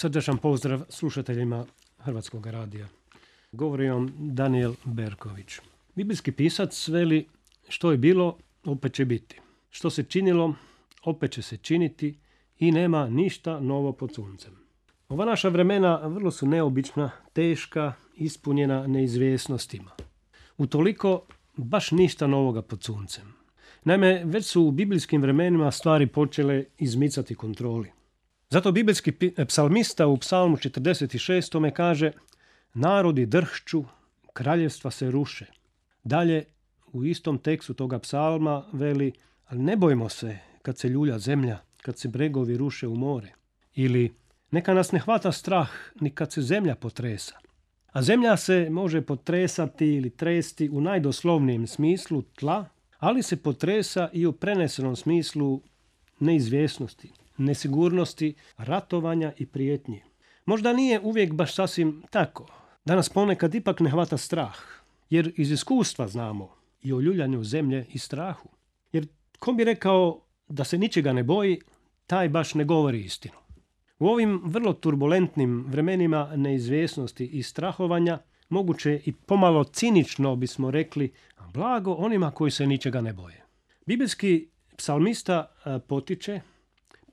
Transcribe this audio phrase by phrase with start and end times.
[0.00, 1.66] Srdačan pozdrav slušateljima
[1.98, 2.88] Hrvatskog radija.
[3.52, 5.58] Govori vam Daniel Berković.
[5.94, 7.26] Biblijski pisac veli
[7.68, 9.40] što je bilo, opet će biti.
[9.70, 10.54] Što se činilo,
[11.04, 12.18] opet će se činiti
[12.58, 14.52] i nema ništa novo pod suncem.
[15.08, 19.90] Ova naša vremena vrlo su neobična, teška, ispunjena neizvjesnostima.
[20.58, 21.22] Utoliko
[21.56, 23.34] baš ništa novoga pod suncem.
[23.84, 27.97] Naime, već su u biblijskim vremenima stvari počele izmicati kontroli.
[28.50, 29.12] Zato biblijski
[29.46, 31.72] psalmista u psalmu 46.
[31.72, 32.12] kaže
[32.74, 33.84] Narodi drhču,
[34.32, 35.46] kraljevstva se ruše.
[36.04, 36.44] Dalje
[36.92, 39.12] u istom tekstu toga psalma veli
[39.46, 43.32] ali ne bojmo se kad se ljulja zemlja, kad se bregovi ruše u more.
[43.74, 44.14] Ili
[44.50, 47.34] neka nas ne hvata strah ni kad se zemlja potresa.
[47.92, 52.68] A zemlja se može potresati ili tresti u najdoslovnijem smislu tla,
[52.98, 55.62] ali se potresa i u prenesenom smislu
[56.20, 60.02] neizvjesnosti, nesigurnosti, ratovanja i prijetnji.
[60.46, 62.46] Možda nije uvijek baš sasvim tako.
[62.84, 64.56] Danas ponekad ipak ne hvata strah,
[65.10, 68.48] jer iz iskustva znamo i o ljuljanju zemlje i strahu.
[68.92, 69.06] Jer
[69.38, 71.60] ko bi rekao da se ničega ne boji,
[72.06, 73.34] taj baš ne govori istinu.
[73.98, 81.12] U ovim vrlo turbulentnim vremenima neizvjesnosti i strahovanja moguće i pomalo cinično bismo rekli
[81.54, 83.44] blago onima koji se ničega ne boje.
[83.86, 85.54] Biblijski psalmista
[85.88, 86.40] potiče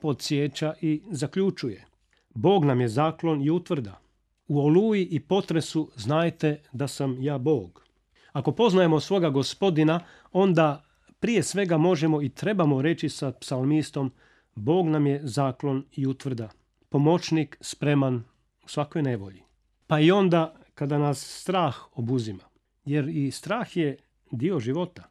[0.06, 1.86] podsjeća i zaključuje.
[2.34, 4.00] Bog nam je zaklon i utvrda.
[4.48, 7.84] U oluji i potresu znajte da sam ja Bog.
[8.32, 10.00] Ako poznajemo svoga gospodina,
[10.32, 10.84] onda
[11.20, 14.12] prije svega možemo i trebamo reći sa psalmistom
[14.56, 16.50] Bog nam je zaklon i utvrda.
[16.90, 18.24] Pomoćnik spreman
[18.64, 19.42] u svakoj nevolji.
[19.88, 22.44] Pa i onda kada nas strah obuzima.
[22.86, 23.98] Jer i strah je
[24.32, 25.04] dio života.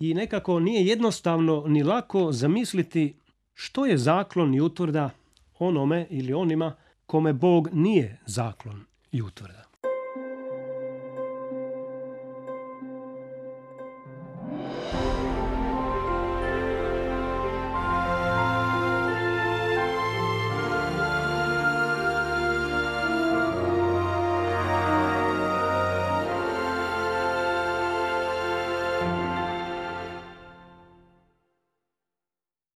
[0.00, 3.14] I nekako nije jednostavno ni lako zamisliti
[3.54, 5.10] što je zaklon i utvrda
[5.58, 6.74] onome ili onima
[7.06, 9.64] kome Bog nije zaklon i utvrda?